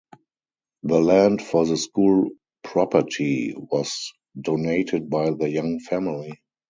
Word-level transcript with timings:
The 0.81 0.99
land 0.99 1.43
for 1.43 1.63
the 1.67 1.77
school 1.77 2.31
property 2.63 3.53
was 3.55 4.11
donated 4.41 5.11
by 5.11 5.29
the 5.29 5.47
Young 5.47 5.79
family. 5.79 6.41